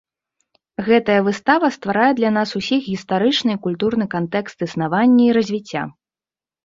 Гэтая 0.87 1.17
выстава 1.27 1.67
стварае 1.75 2.07
для 2.19 2.31
нас 2.39 2.49
усіх 2.61 2.81
гістарычны 2.91 3.51
і 3.59 3.63
культурны 3.67 4.05
кантэкст 4.17 4.57
існавання 4.69 5.23
і 5.29 5.33
развіцця. 5.39 5.81